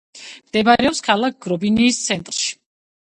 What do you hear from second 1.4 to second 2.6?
გრობინიის ცენტრში.